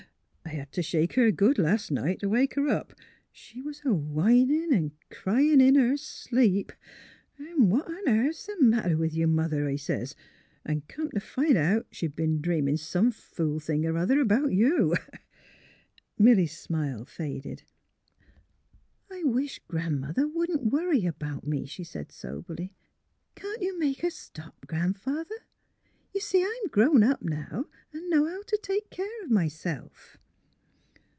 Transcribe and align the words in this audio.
I 0.43 0.55
had 0.55 0.73
t' 0.73 0.81
shake 0.81 1.13
her 1.13 1.31
good 1.31 1.57
las' 1.57 1.89
night 1.89 2.19
t' 2.19 2.25
wake 2.27 2.55
her 2.55 2.67
up. 2.67 2.93
She 3.31 3.61
was 3.61 3.79
a 3.85 3.93
whinin' 3.93 4.73
an' 4.73 4.91
cryin' 5.09 5.61
in 5.61 5.75
her 5.75 5.95
sleep.' 5.95 6.73
What 7.55 7.87
on 7.87 8.05
airth 8.09 8.35
's 8.35 8.47
the 8.47 8.57
matter 8.61 8.97
with 8.97 9.13
you. 9.13 9.27
Mother?' 9.27 9.65
I 9.69 9.77
sez. 9.77 10.13
An' 10.65 10.81
come 10.89 11.09
t' 11.09 11.21
find 11.21 11.55
out 11.55 11.87
she'd 11.89 12.17
b'en 12.17 12.41
dreamin' 12.41 12.75
some 12.75 13.11
fool 13.11 13.61
thing 13.61 13.85
er 13.85 13.95
other 13.97 14.25
'bout 14.25 14.51
you." 14.51 14.93
Milly 16.17 16.47
's 16.47 16.57
smile 16.57 17.05
faded. 17.05 17.63
^' 18.19 18.23
I 19.09 19.23
wish 19.23 19.59
Gran 19.69 20.01
'mother 20.01 20.27
wouldn't 20.27 20.65
worry 20.65 21.05
about 21.05 21.47
me," 21.47 21.65
she 21.65 21.85
said, 21.85 22.11
soberly. 22.11 22.73
—''Can't 23.35 23.61
you 23.61 23.79
make 23.79 24.01
her 24.01 24.09
stop, 24.09 24.67
Gran 24.67 24.95
'father? 24.95 25.37
You 26.13 26.19
see, 26.19 26.43
I'm 26.43 26.67
grown 26.71 27.03
up, 27.03 27.21
now,, 27.21 27.67
and 27.93 28.09
know 28.09 28.25
how 28.25 28.43
to 28.43 28.57
take 28.61 28.89
care 28.89 29.23
of 29.23 29.31
myself. 29.31 30.17